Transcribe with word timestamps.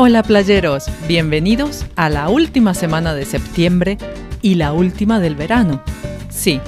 Hola 0.00 0.22
playeros, 0.22 0.86
bienvenidos 1.08 1.84
a 1.96 2.08
la 2.08 2.28
última 2.28 2.72
semana 2.72 3.14
de 3.14 3.24
septiembre 3.24 3.98
y 4.42 4.54
la 4.54 4.72
última 4.72 5.18
del 5.18 5.34
verano. 5.34 5.82
Sí, 6.30 6.60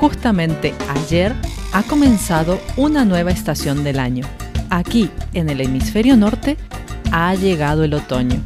justamente 0.00 0.72
ayer 0.88 1.34
ha 1.74 1.82
comenzado 1.82 2.58
una 2.78 3.04
nueva 3.04 3.30
estación 3.30 3.84
del 3.84 3.98
año. 3.98 4.24
Aquí, 4.70 5.10
en 5.34 5.50
el 5.50 5.60
hemisferio 5.60 6.16
norte, 6.16 6.56
ha 7.10 7.34
llegado 7.34 7.84
el 7.84 7.92
otoño. 7.92 8.40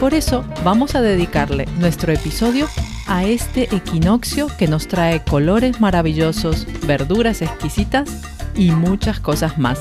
Por 0.00 0.14
eso 0.14 0.42
vamos 0.64 0.94
a 0.94 1.02
dedicarle 1.02 1.66
nuestro 1.78 2.14
episodio 2.14 2.66
a 3.06 3.24
este 3.24 3.64
equinoccio 3.76 4.46
que 4.58 4.68
nos 4.68 4.88
trae 4.88 5.22
colores 5.22 5.82
maravillosos, 5.82 6.66
verduras 6.86 7.42
exquisitas 7.42 8.08
y 8.56 8.70
muchas 8.70 9.20
cosas 9.20 9.58
más. 9.58 9.80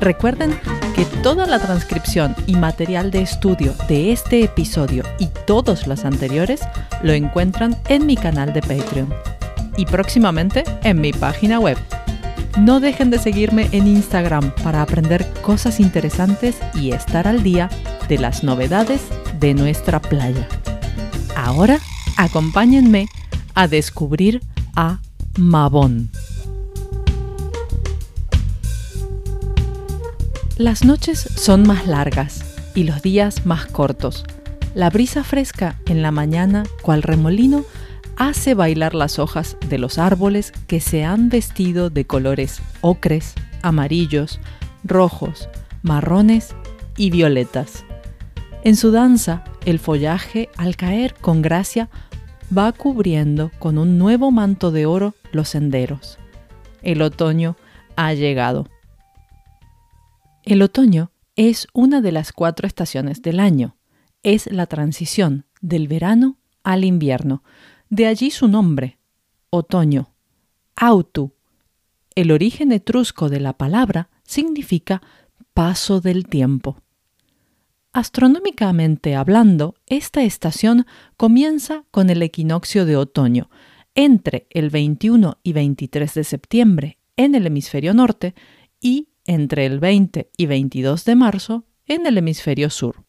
Recuerden 0.00 0.58
que 0.94 1.04
toda 1.22 1.46
la 1.46 1.58
transcripción 1.58 2.36
y 2.46 2.54
material 2.54 3.10
de 3.10 3.22
estudio 3.22 3.74
de 3.88 4.12
este 4.12 4.44
episodio 4.44 5.02
y 5.18 5.26
todos 5.46 5.86
los 5.86 6.04
anteriores 6.04 6.60
lo 7.02 7.12
encuentran 7.12 7.76
en 7.88 8.06
mi 8.06 8.16
canal 8.16 8.52
de 8.52 8.60
Patreon 8.60 9.12
y 9.76 9.86
próximamente 9.86 10.62
en 10.84 11.00
mi 11.00 11.12
página 11.12 11.58
web. 11.58 11.76
No 12.60 12.78
dejen 12.78 13.10
de 13.10 13.18
seguirme 13.18 13.68
en 13.72 13.88
Instagram 13.88 14.52
para 14.62 14.82
aprender 14.82 15.28
cosas 15.42 15.80
interesantes 15.80 16.56
y 16.74 16.92
estar 16.92 17.26
al 17.26 17.42
día 17.42 17.68
de 18.08 18.18
las 18.18 18.44
novedades 18.44 19.00
de 19.40 19.54
nuestra 19.54 20.00
playa. 20.00 20.46
Ahora, 21.34 21.80
acompáñenme 22.16 23.08
a 23.54 23.66
descubrir 23.66 24.40
a 24.76 25.00
Mabón. 25.36 26.10
Las 30.56 30.84
noches 30.84 31.18
son 31.18 31.66
más 31.66 31.88
largas 31.88 32.54
y 32.76 32.84
los 32.84 33.02
días 33.02 33.44
más 33.44 33.66
cortos. 33.66 34.22
La 34.72 34.88
brisa 34.88 35.24
fresca 35.24 35.80
en 35.86 36.00
la 36.00 36.12
mañana, 36.12 36.62
cual 36.80 37.02
remolino, 37.02 37.64
hace 38.16 38.54
bailar 38.54 38.94
las 38.94 39.18
hojas 39.18 39.56
de 39.68 39.78
los 39.78 39.98
árboles 39.98 40.52
que 40.68 40.78
se 40.78 41.02
han 41.02 41.28
vestido 41.28 41.90
de 41.90 42.04
colores 42.06 42.62
ocres, 42.82 43.34
amarillos, 43.62 44.38
rojos, 44.84 45.48
marrones 45.82 46.54
y 46.96 47.10
violetas. 47.10 47.84
En 48.62 48.76
su 48.76 48.92
danza, 48.92 49.42
el 49.64 49.80
follaje, 49.80 50.50
al 50.56 50.76
caer 50.76 51.14
con 51.14 51.42
gracia, 51.42 51.88
va 52.56 52.70
cubriendo 52.70 53.50
con 53.58 53.76
un 53.76 53.98
nuevo 53.98 54.30
manto 54.30 54.70
de 54.70 54.86
oro 54.86 55.16
los 55.32 55.48
senderos. 55.48 56.16
El 56.80 57.02
otoño 57.02 57.56
ha 57.96 58.14
llegado. 58.14 58.68
El 60.44 60.60
otoño 60.60 61.10
es 61.36 61.68
una 61.72 62.02
de 62.02 62.12
las 62.12 62.32
cuatro 62.32 62.66
estaciones 62.66 63.22
del 63.22 63.40
año. 63.40 63.76
Es 64.22 64.46
la 64.52 64.66
transición 64.66 65.46
del 65.62 65.88
verano 65.88 66.36
al 66.62 66.84
invierno. 66.84 67.42
De 67.88 68.06
allí 68.06 68.30
su 68.30 68.46
nombre, 68.46 68.98
otoño. 69.48 70.12
Autu. 70.76 71.32
El 72.14 72.30
origen 72.30 72.72
etrusco 72.72 73.30
de 73.30 73.40
la 73.40 73.54
palabra 73.54 74.10
significa 74.22 75.00
paso 75.54 76.02
del 76.02 76.26
tiempo. 76.26 76.76
Astronómicamente 77.94 79.16
hablando, 79.16 79.76
esta 79.86 80.24
estación 80.24 80.84
comienza 81.16 81.84
con 81.90 82.10
el 82.10 82.22
equinoccio 82.22 82.84
de 82.84 82.96
otoño, 82.96 83.48
entre 83.94 84.46
el 84.50 84.68
21 84.68 85.38
y 85.42 85.52
23 85.54 86.12
de 86.12 86.24
septiembre 86.24 86.98
en 87.16 87.34
el 87.34 87.46
hemisferio 87.46 87.94
norte 87.94 88.34
y 88.80 89.08
entre 89.24 89.66
el 89.66 89.80
20 89.80 90.30
y 90.36 90.46
22 90.46 91.04
de 91.04 91.14
marzo 91.14 91.64
en 91.86 92.06
el 92.06 92.18
hemisferio 92.18 92.70
sur, 92.70 93.04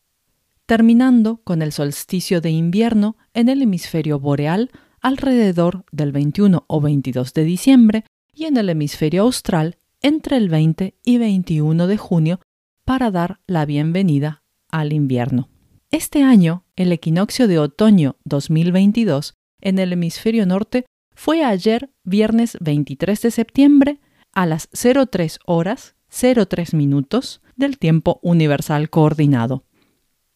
terminando 0.66 1.41
con 1.44 1.62
el 1.62 1.72
solsticio 1.72 2.41
de 2.41 2.51
invierno 2.51 3.17
en 3.34 3.50
el 3.50 3.62
hemisferio 3.62 4.19
boreal 4.19 4.72
alrededor 5.01 5.85
del 5.91 6.12
21 6.12 6.66
o 6.67 6.81
22 6.81 7.34
de 7.34 7.44
diciembre 7.44 8.06
y 8.34 8.45
en 8.45 8.57
el 8.57 8.69
hemisferio 8.69 9.23
austral 9.23 9.78
entre 10.01 10.38
el 10.38 10.50
20 10.50 10.95
y 11.03 11.17
21 11.17 11.88
de 11.88 11.97
junio 11.97 12.40
para 12.85 13.11
dar 13.11 13.40
la 13.47 13.66
bienvenida 13.66 14.44
al 14.69 14.94
invierno. 14.94 15.50
Este 15.91 16.23
año, 16.23 16.66
el 16.75 16.91
equinoccio 16.91 17.47
de 17.47 17.59
otoño 17.59 18.17
2022 18.25 19.35
en 19.61 19.79
el 19.79 19.94
hemisferio 19.94 20.45
norte 20.45 20.85
fue 21.16 21.44
ayer, 21.44 21.90
viernes 22.03 22.57
23 22.59 23.22
de 23.22 23.31
septiembre, 23.31 24.00
a 24.34 24.45
las 24.45 24.69
03 24.69 25.40
horas 25.45 25.94
03 26.16 26.74
minutos 26.74 27.42
del 27.56 27.78
tiempo 27.78 28.20
universal 28.24 28.90
coordinado. 28.90 29.66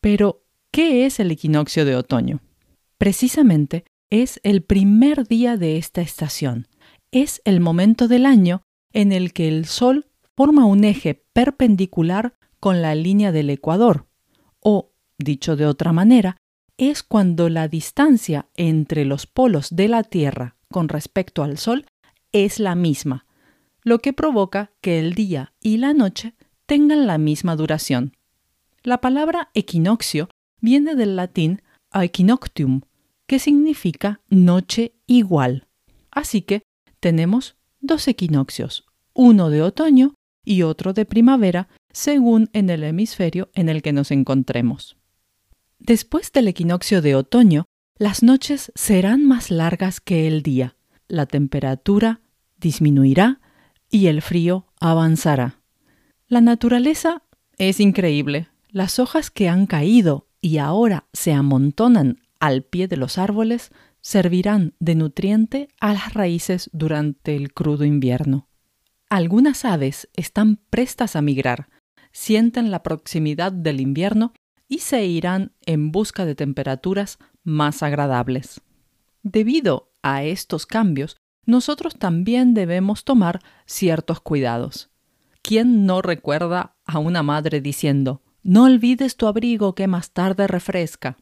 Pero, 0.02 0.44
¿qué 0.72 1.06
es 1.06 1.20
el 1.20 1.32
equinoccio 1.32 1.86
de 1.86 1.96
otoño? 1.96 2.42
Precisamente 2.98 3.86
es 4.10 4.40
el 4.44 4.64
primer 4.64 5.28
día 5.28 5.56
de 5.58 5.78
esta 5.78 6.02
estación. 6.02 6.68
Es 7.12 7.42
el 7.46 7.60
momento 7.60 8.08
del 8.08 8.26
año 8.26 8.64
en 8.92 9.12
el 9.12 9.34
que 9.34 9.48
el 9.48 9.66
Sol 9.66 10.08
forma 10.36 10.66
un 10.66 10.84
eje 10.84 11.24
perpendicular 11.34 12.36
con 12.60 12.82
la 12.82 12.96
línea 12.96 13.32
del 13.32 13.50
ecuador, 13.50 14.08
o, 14.60 14.92
dicho 15.18 15.56
de 15.56 15.66
otra 15.66 15.94
manera, 15.94 16.38
es 16.78 17.04
cuando 17.04 17.50
la 17.50 17.68
distancia 17.68 18.48
entre 18.56 19.06
los 19.06 19.28
polos 19.28 19.70
de 19.72 19.88
la 19.88 20.04
Tierra 20.04 20.56
con 20.72 20.88
respecto 20.88 21.44
al 21.44 21.58
Sol 21.58 21.86
es 22.32 22.60
la 22.60 22.76
misma, 22.76 23.26
lo 23.84 24.00
que 24.00 24.14
provoca 24.14 24.72
que 24.82 25.00
el 25.00 25.14
día 25.14 25.54
y 25.62 25.78
la 25.78 25.94
noche 25.94 26.34
tengan 26.66 27.08
la 27.08 27.18
misma 27.18 27.56
duración. 27.56 28.16
La 28.84 29.02
palabra 29.02 29.50
equinoccio 29.54 30.30
viene 30.62 30.96
del 30.96 31.16
latín 31.16 31.62
equinoctium, 31.94 32.82
que 33.26 33.40
significa 33.40 34.22
noche 34.30 34.94
igual. 35.08 35.68
Así 36.12 36.42
que 36.42 36.64
tenemos 37.00 37.56
dos 37.80 38.08
equinoccios, 38.08 38.86
uno 39.14 39.50
de 39.50 39.62
otoño 39.62 40.16
y 40.44 40.64
otro 40.64 40.94
de 40.94 41.06
primavera, 41.06 41.68
según 41.92 42.50
en 42.54 42.70
el 42.70 42.84
hemisferio 42.84 43.50
en 43.54 43.70
el 43.70 43.82
que 43.82 43.94
nos 43.94 44.12
encontremos. 44.12 44.98
Después 45.80 46.32
del 46.32 46.48
equinoccio 46.48 47.02
de 47.02 47.16
otoño, 47.16 47.66
las 47.98 48.24
noches 48.24 48.72
serán 48.76 49.26
más 49.26 49.52
largas 49.52 50.00
que 50.00 50.28
el 50.28 50.42
día, 50.42 50.76
la 51.08 51.26
temperatura 51.26 52.22
disminuirá 52.58 53.42
y 53.90 54.08
el 54.08 54.22
frío 54.22 54.68
avanzará. 54.80 55.62
La 56.28 56.42
naturaleza 56.42 57.24
es 57.58 57.80
increíble. 57.80 58.48
Las 58.70 59.00
hojas 59.00 59.32
que 59.32 59.50
han 59.50 59.66
caído 59.66 60.28
y 60.42 60.58
ahora 60.58 61.08
se 61.12 61.34
amontonan 61.34 62.22
al 62.40 62.64
pie 62.64 62.88
de 62.88 62.98
los 62.98 63.18
árboles 63.18 63.72
servirán 64.02 64.76
de 64.80 64.96
nutriente 64.96 65.68
a 65.80 65.94
las 65.94 66.14
raíces 66.14 66.70
durante 66.72 67.36
el 67.36 67.54
crudo 67.54 67.84
invierno. 67.84 68.48
Algunas 69.10 69.66
aves 69.66 70.08
están 70.16 70.58
prestas 70.70 71.16
a 71.16 71.22
migrar, 71.22 71.68
sienten 72.12 72.72
la 72.72 72.84
proximidad 72.84 73.52
del 73.52 73.82
invierno 73.82 74.34
y 74.68 74.80
se 74.80 75.06
irán 75.06 75.54
en 75.66 75.92
busca 75.92 76.26
de 76.26 76.36
temperaturas 76.36 77.18
más 77.44 77.82
agradables. 77.82 78.62
Debido 79.24 79.92
a 80.04 80.24
estos 80.24 80.66
cambios, 80.66 81.18
nosotros 81.50 81.96
también 81.98 82.54
debemos 82.54 83.04
tomar 83.04 83.42
ciertos 83.66 84.22
cuidados. 84.22 84.90
¿Quién 85.42 85.86
no 85.86 86.02
recuerda 86.02 86.76
a 86.86 87.00
una 87.00 87.24
madre 87.24 87.60
diciendo, 87.60 88.22
no 88.44 88.66
olvides 88.66 89.18
tu 89.18 89.28
abrigo 89.28 89.74
que 89.74 89.88
más 89.88 90.12
tarde 90.12 90.48
refresca? 90.48 91.18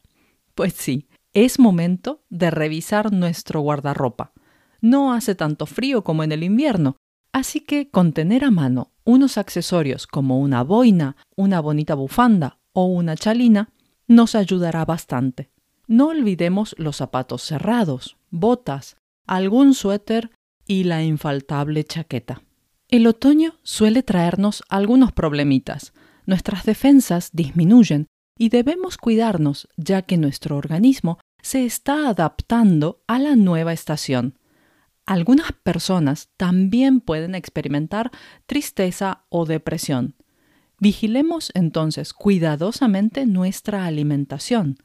Pues 0.54 0.74
sí, 0.74 1.08
es 1.32 1.58
momento 1.58 2.22
de 2.28 2.50
revisar 2.50 3.12
nuestro 3.12 3.60
guardarropa. 3.60 4.32
No 4.80 5.12
hace 5.12 5.34
tanto 5.34 5.66
frío 5.66 6.04
como 6.04 6.22
en 6.22 6.32
el 6.32 6.42
invierno, 6.42 6.96
así 7.32 7.60
que 7.60 7.90
con 7.90 8.12
tener 8.12 8.44
a 8.44 8.50
mano 8.50 8.92
unos 9.04 9.38
accesorios 9.38 10.06
como 10.06 10.40
una 10.40 10.62
boina, 10.62 11.16
una 11.36 11.60
bonita 11.60 11.94
bufanda 11.94 12.58
o 12.72 12.84
una 12.84 13.16
chalina 13.16 13.70
nos 14.06 14.34
ayudará 14.34 14.84
bastante. 14.84 15.50
No 15.86 16.08
olvidemos 16.08 16.74
los 16.78 16.96
zapatos 16.96 17.42
cerrados, 17.42 18.18
botas, 18.30 18.96
algún 19.28 19.74
suéter 19.74 20.30
y 20.66 20.84
la 20.84 21.04
infaltable 21.04 21.84
chaqueta. 21.84 22.42
El 22.88 23.06
otoño 23.06 23.54
suele 23.62 24.02
traernos 24.02 24.64
algunos 24.68 25.12
problemitas. 25.12 25.92
Nuestras 26.26 26.64
defensas 26.64 27.30
disminuyen 27.32 28.06
y 28.38 28.48
debemos 28.48 28.96
cuidarnos 28.96 29.68
ya 29.76 30.02
que 30.02 30.16
nuestro 30.16 30.56
organismo 30.56 31.18
se 31.42 31.64
está 31.64 32.08
adaptando 32.08 33.02
a 33.06 33.18
la 33.18 33.36
nueva 33.36 33.72
estación. 33.72 34.38
Algunas 35.04 35.52
personas 35.52 36.30
también 36.36 37.00
pueden 37.00 37.34
experimentar 37.34 38.10
tristeza 38.46 39.24
o 39.28 39.46
depresión. 39.46 40.16
Vigilemos 40.80 41.50
entonces 41.54 42.12
cuidadosamente 42.12 43.26
nuestra 43.26 43.86
alimentación. 43.86 44.78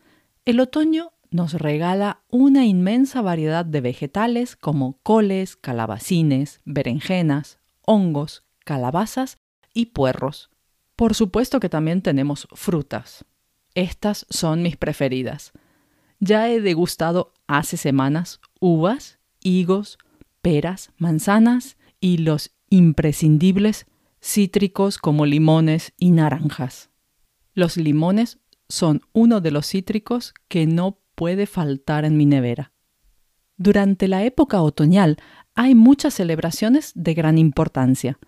El 0.45 0.59
otoño 0.59 1.12
nos 1.33 1.53
regala 1.53 2.23
una 2.29 2.65
inmensa 2.65 3.21
variedad 3.21 3.65
de 3.65 3.81
vegetales 3.81 4.55
como 4.55 4.99
coles, 5.01 5.55
calabacines, 5.55 6.61
berenjenas, 6.63 7.59
hongos, 7.81 8.43
calabazas 8.63 9.39
y 9.73 9.87
puerros. 9.87 10.51
Por 10.95 11.15
supuesto 11.15 11.59
que 11.59 11.69
también 11.69 12.01
tenemos 12.01 12.47
frutas. 12.53 13.25
Estas 13.73 14.27
son 14.29 14.61
mis 14.61 14.77
preferidas. 14.77 15.51
Ya 16.19 16.49
he 16.49 16.61
degustado 16.61 17.33
hace 17.47 17.77
semanas 17.77 18.39
uvas, 18.59 19.17
higos, 19.41 19.97
peras, 20.41 20.91
manzanas 20.97 21.77
y 21.99 22.17
los 22.17 22.51
imprescindibles 22.69 23.87
cítricos 24.21 24.99
como 24.99 25.25
limones 25.25 25.93
y 25.97 26.11
naranjas. 26.11 26.91
Los 27.55 27.75
limones 27.75 28.39
son 28.69 29.01
uno 29.13 29.41
de 29.41 29.51
los 29.51 29.67
cítricos 29.67 30.33
que 30.47 30.65
no 30.65 30.99
puede 31.23 31.45
faltar 31.45 32.03
en 32.03 32.17
mi 32.17 32.25
nevera. 32.25 32.73
Durante 33.55 34.09
la 34.09 34.25
época 34.25 34.61
otoñal 34.61 35.15
hay 35.55 35.73
muchas 35.73 36.15
celebraciones 36.15 36.91
de 36.95 37.13
gran 37.13 37.37
importancia, 37.37 38.19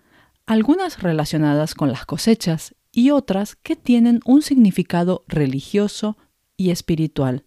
algunas 0.45 1.03
relacionadas 1.03 1.75
con 1.75 1.92
las 1.92 2.06
cosechas 2.06 2.74
y 2.94 3.12
otras 3.12 3.57
que 3.57 3.75
tienen 3.75 4.21
un 4.24 4.42
significado 4.42 5.25
religioso 5.27 6.15
y 6.56 6.69
espiritual. 6.69 7.44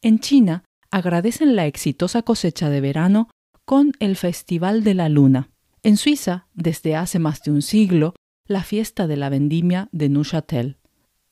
En 0.00 0.20
China 0.20 0.64
agradecen 0.90 1.54
la 1.54 1.66
exitosa 1.66 2.22
cosecha 2.22 2.70
de 2.70 2.80
verano 2.80 3.28
con 3.66 3.92
el 4.00 4.16
Festival 4.16 4.84
de 4.84 4.94
la 4.94 5.10
Luna. 5.10 5.50
En 5.82 5.98
Suiza, 5.98 6.46
desde 6.54 6.96
hace 6.96 7.18
más 7.18 7.42
de 7.42 7.50
un 7.50 7.60
siglo, 7.60 8.14
la 8.46 8.62
fiesta 8.62 9.06
de 9.06 9.18
la 9.18 9.28
vendimia 9.28 9.90
de 9.92 10.08
Neuchâtel. 10.08 10.78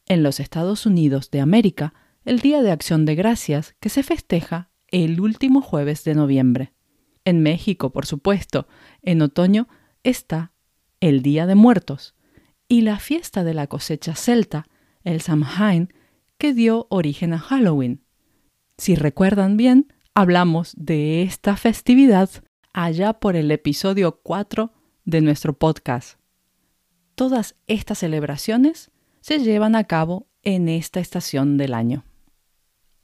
En 0.04 0.22
los 0.22 0.40
Estados 0.40 0.84
Unidos 0.84 1.30
de 1.30 1.40
América, 1.40 1.94
el 2.26 2.40
Día 2.40 2.60
de 2.60 2.72
Acción 2.72 3.04
de 3.04 3.14
Gracias, 3.14 3.76
que 3.78 3.88
se 3.88 4.02
festeja 4.02 4.68
el 4.88 5.20
último 5.20 5.62
jueves 5.62 6.02
de 6.02 6.16
noviembre. 6.16 6.72
En 7.24 7.40
México, 7.40 7.90
por 7.90 8.04
supuesto, 8.04 8.66
en 9.02 9.22
otoño 9.22 9.68
está 10.02 10.52
el 10.98 11.22
Día 11.22 11.46
de 11.46 11.54
Muertos 11.54 12.16
y 12.66 12.80
la 12.80 12.98
fiesta 12.98 13.44
de 13.44 13.54
la 13.54 13.68
cosecha 13.68 14.16
celta, 14.16 14.66
el 15.04 15.20
Samhain, 15.20 15.94
que 16.36 16.52
dio 16.52 16.88
origen 16.90 17.32
a 17.32 17.38
Halloween. 17.38 18.02
Si 18.76 18.96
recuerdan 18.96 19.56
bien, 19.56 19.92
hablamos 20.12 20.74
de 20.76 21.22
esta 21.22 21.56
festividad 21.56 22.28
allá 22.72 23.12
por 23.12 23.36
el 23.36 23.52
episodio 23.52 24.20
4 24.20 24.72
de 25.04 25.20
nuestro 25.20 25.56
podcast. 25.56 26.18
Todas 27.14 27.54
estas 27.68 27.98
celebraciones 27.98 28.90
se 29.20 29.38
llevan 29.38 29.76
a 29.76 29.84
cabo 29.84 30.26
en 30.42 30.68
esta 30.68 30.98
estación 30.98 31.56
del 31.56 31.72
año. 31.72 32.04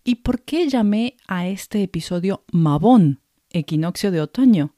¿Y 0.04 0.16
por 0.16 0.42
qué 0.42 0.68
llamé 0.68 1.16
a 1.28 1.46
este 1.46 1.82
episodio 1.82 2.44
Mabón, 2.52 3.20
equinoccio 3.50 4.10
de 4.10 4.20
otoño? 4.20 4.74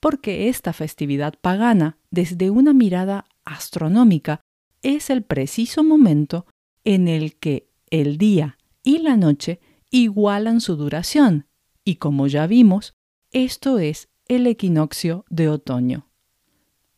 Porque 0.00 0.48
esta 0.48 0.72
festividad 0.72 1.34
pagana, 1.40 1.98
desde 2.10 2.50
una 2.50 2.72
mirada 2.72 3.26
astronómica, 3.44 4.40
es 4.82 5.10
el 5.10 5.22
preciso 5.22 5.82
momento 5.82 6.46
en 6.84 7.08
el 7.08 7.36
que 7.36 7.68
el 7.90 8.16
día 8.16 8.58
y 8.82 8.98
la 8.98 9.16
noche 9.16 9.60
igualan 9.90 10.60
su 10.60 10.76
duración, 10.76 11.46
y 11.84 11.96
como 11.96 12.28
ya 12.28 12.46
vimos, 12.46 12.94
esto 13.32 13.78
es 13.78 14.08
el 14.28 14.46
equinoccio 14.46 15.24
de 15.28 15.48
otoño. 15.48 16.08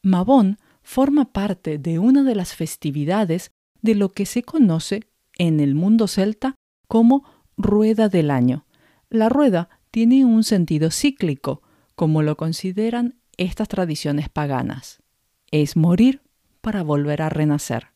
Mabón 0.03 0.59
forma 0.83 1.33
parte 1.33 1.79
de 1.79 1.99
una 1.99 2.23
de 2.23 2.35
las 2.35 2.55
festividades 2.55 3.51
de 3.81 3.95
lo 3.95 4.11
que 4.11 4.27
se 4.27 4.43
conoce 4.43 5.05
en 5.39 5.61
el 5.61 5.75
mundo 5.75 6.07
celta 6.07 6.55
como 6.87 7.25
rueda 7.57 8.09
del 8.09 8.31
año. 8.31 8.67
La 9.11 9.29
rueda 9.29 9.69
tiene 9.91 10.25
un 10.25 10.45
sentido 10.45 10.91
cíclico, 10.91 11.63
como 11.95 12.23
lo 12.23 12.37
consideran 12.37 13.17
estas 13.37 13.69
tradiciones 13.69 14.29
paganas. 14.29 15.03
Es 15.51 15.77
morir 15.77 16.23
para 16.61 16.83
volver 16.83 17.23
a 17.23 17.29
renacer. 17.29 17.89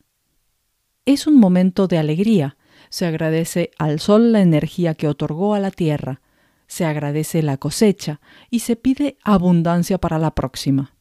Es 1.05 1.25
un 1.25 1.39
momento 1.39 1.87
de 1.87 1.97
alegría. 1.97 2.57
Se 2.89 3.05
agradece 3.05 3.71
al 3.77 3.99
sol 3.99 4.31
la 4.31 4.41
energía 4.41 4.93
que 4.93 5.07
otorgó 5.07 5.55
a 5.55 5.59
la 5.59 5.71
tierra, 5.71 6.21
se 6.67 6.85
agradece 6.85 7.41
la 7.41 7.57
cosecha 7.57 8.19
y 8.49 8.59
se 8.59 8.75
pide 8.75 9.17
abundancia 9.23 9.97
para 9.97 10.19
la 10.19 10.35
próxima. 10.35 10.95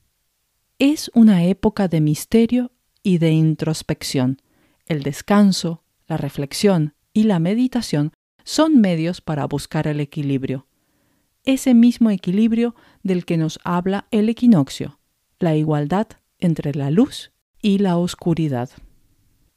Es 0.78 1.10
una 1.14 1.44
época 1.44 1.88
de 1.88 2.00
misterio 2.00 2.72
y 3.02 3.18
de 3.18 3.32
introspección. 3.32 4.40
El 4.86 5.02
descanso, 5.02 5.82
la 6.06 6.16
reflexión 6.16 6.94
y 7.12 7.24
la 7.24 7.38
meditación 7.38 8.12
son 8.46 8.80
medios 8.80 9.20
para 9.20 9.44
buscar 9.44 9.88
el 9.88 9.98
equilibrio. 9.98 10.68
Ese 11.42 11.74
mismo 11.74 12.10
equilibrio 12.10 12.76
del 13.02 13.24
que 13.24 13.36
nos 13.36 13.58
habla 13.64 14.06
el 14.12 14.28
equinoccio, 14.28 15.00
la 15.40 15.56
igualdad 15.56 16.06
entre 16.38 16.72
la 16.72 16.92
luz 16.92 17.32
y 17.60 17.78
la 17.78 17.96
oscuridad. 17.96 18.70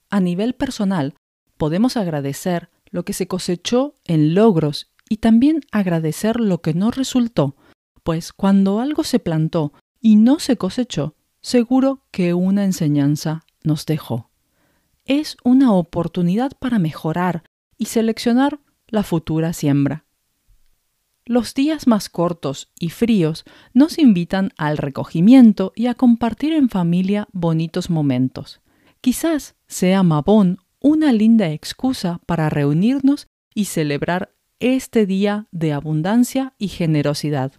A 0.10 0.20
nivel 0.20 0.56
personal, 0.56 1.14
podemos 1.58 1.98
agradecer 1.98 2.72
lo 2.90 3.06
que 3.06 3.14
se 3.14 3.28
cosechó 3.28 3.96
en 4.06 4.34
logros 4.34 4.92
y 5.08 5.18
también 5.18 5.62
agradecer 5.72 6.40
lo 6.40 6.62
que 6.62 6.74
no 6.74 6.90
resultó, 6.90 7.56
pues 8.04 8.34
cuando 8.34 8.80
algo 8.80 9.04
se 9.04 9.20
plantó 9.20 9.72
y 10.02 10.16
no 10.16 10.40
se 10.40 10.58
cosechó, 10.58 11.16
seguro 11.42 12.08
que 12.10 12.34
una 12.34 12.66
enseñanza 12.66 13.46
nos 13.64 13.86
dejó. 13.86 14.32
Es 15.06 15.38
una 15.44 15.74
oportunidad 15.74 16.54
para 16.58 16.80
mejorar 16.80 17.44
y 17.78 17.86
seleccionar 17.86 18.60
la 18.90 19.04
futura 19.04 19.54
siembra. 19.54 20.06
Los 21.26 21.54
días 21.54 21.86
más 21.86 22.10
cortos 22.10 22.72
y 22.80 22.90
fríos 22.90 23.46
nos 23.74 24.00
invitan 24.00 24.52
al 24.58 24.78
recogimiento 24.78 25.74
y 25.76 25.86
a 25.86 25.94
compartir 25.94 26.54
en 26.54 26.70
familia 26.70 27.28
bonitos 27.32 27.90
momentos. 27.90 28.62
Quizás 29.00 29.56
sea 29.68 30.02
Mabón 30.02 30.58
una 30.80 31.12
linda 31.14 31.52
excusa 31.52 32.20
para 32.26 32.50
reunirnos 32.50 33.28
y 33.54 33.66
celebrar 33.66 34.34
este 34.60 35.06
día 35.06 35.48
de 35.52 35.72
abundancia 35.72 36.54
y 36.58 36.70
generosidad. 36.70 37.54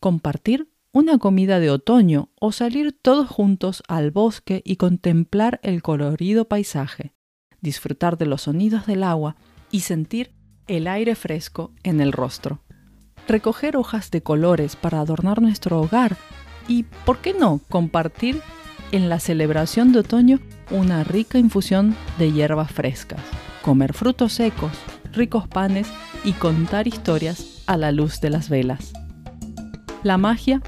Compartir 0.00 0.68
una 0.92 1.18
comida 1.18 1.60
de 1.60 1.70
otoño 1.70 2.30
o 2.40 2.52
salir 2.52 2.92
todos 2.92 3.28
juntos 3.28 3.82
al 3.88 4.10
bosque 4.10 4.62
y 4.64 4.76
contemplar 4.76 5.60
el 5.62 5.82
colorido 5.82 6.46
paisaje, 6.46 7.12
disfrutar 7.60 8.18
de 8.18 8.26
los 8.26 8.42
sonidos 8.42 8.86
del 8.86 9.02
agua 9.02 9.36
y 9.70 9.80
sentir 9.80 10.32
el 10.72 10.88
aire 10.88 11.14
fresco 11.14 11.70
en 11.82 12.00
el 12.00 12.12
rostro. 12.12 12.62
Recoger 13.28 13.76
hojas 13.76 14.10
de 14.10 14.22
colores 14.22 14.74
para 14.74 15.00
adornar 15.00 15.42
nuestro 15.42 15.78
hogar 15.78 16.16
y, 16.66 16.84
¿por 17.04 17.18
qué 17.18 17.34
no?, 17.34 17.60
compartir 17.68 18.40
en 18.90 19.10
la 19.10 19.20
celebración 19.20 19.92
de 19.92 19.98
otoño 19.98 20.40
una 20.70 21.04
rica 21.04 21.38
infusión 21.38 21.94
de 22.18 22.32
hierbas 22.32 22.72
frescas, 22.72 23.20
comer 23.60 23.92
frutos 23.92 24.32
secos, 24.32 24.72
ricos 25.12 25.46
panes 25.46 25.88
y 26.24 26.32
contar 26.32 26.88
historias 26.88 27.62
a 27.66 27.76
la 27.76 27.92
luz 27.92 28.22
de 28.22 28.30
las 28.30 28.48
velas. 28.48 28.94
La 30.02 30.16
magia 30.16 30.62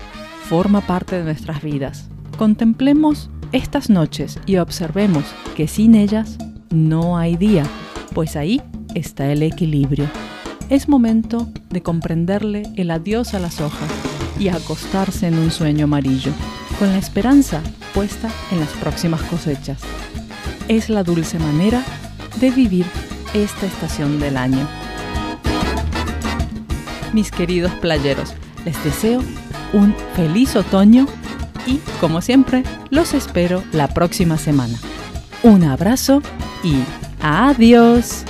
forma 0.50 0.82
parte 0.82 1.16
de 1.16 1.24
nuestras 1.24 1.62
vidas. 1.62 2.10
Contemplemos 2.36 3.30
estas 3.52 3.88
noches 3.88 4.38
y 4.44 4.58
observemos 4.58 5.24
que 5.56 5.66
sin 5.66 5.94
ellas 5.94 6.36
no 6.68 7.16
hay 7.16 7.36
día, 7.36 7.64
pues 8.12 8.36
ahí 8.36 8.60
está 8.94 9.30
el 9.30 9.42
equilibrio. 9.42 10.08
Es 10.70 10.88
momento 10.88 11.48
de 11.70 11.82
comprenderle 11.82 12.62
el 12.76 12.90
adiós 12.90 13.34
a 13.34 13.38
las 13.38 13.60
hojas 13.60 13.90
y 14.38 14.48
acostarse 14.48 15.26
en 15.26 15.38
un 15.38 15.50
sueño 15.50 15.84
amarillo, 15.84 16.32
con 16.78 16.88
la 16.90 16.98
esperanza 16.98 17.60
puesta 17.92 18.28
en 18.50 18.60
las 18.60 18.70
próximas 18.70 19.22
cosechas. 19.22 19.80
Es 20.68 20.88
la 20.88 21.02
dulce 21.02 21.38
manera 21.38 21.82
de 22.40 22.50
vivir 22.50 22.86
esta 23.34 23.66
estación 23.66 24.18
del 24.18 24.36
año. 24.36 24.66
Mis 27.12 27.30
queridos 27.30 27.72
playeros, 27.74 28.34
les 28.64 28.82
deseo 28.82 29.22
un 29.72 29.94
feliz 30.14 30.56
otoño 30.56 31.06
y, 31.66 31.78
como 32.00 32.20
siempre, 32.20 32.62
los 32.90 33.14
espero 33.14 33.62
la 33.72 33.88
próxima 33.88 34.38
semana. 34.38 34.78
Un 35.42 35.64
abrazo 35.64 36.22
y 36.62 36.76
adiós. 37.20 38.24